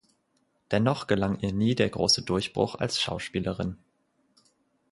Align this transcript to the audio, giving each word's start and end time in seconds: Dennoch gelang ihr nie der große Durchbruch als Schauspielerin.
Dennoch 0.71 1.05
gelang 1.05 1.37
ihr 1.41 1.53
nie 1.53 1.75
der 1.75 1.87
große 1.91 2.23
Durchbruch 2.23 2.73
als 2.73 2.99
Schauspielerin. 2.99 3.77